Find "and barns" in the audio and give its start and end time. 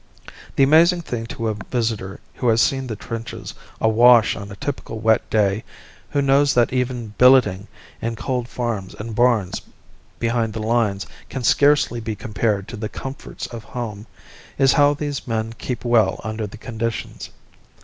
8.97-9.61